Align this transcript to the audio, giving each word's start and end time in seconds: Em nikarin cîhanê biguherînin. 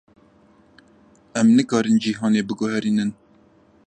Em 1.39 1.47
nikarin 1.57 1.97
cîhanê 2.03 2.41
biguherînin. 2.47 3.11